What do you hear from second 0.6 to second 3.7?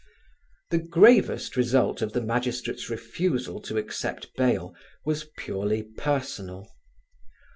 The gravest result of the magistrate's refusal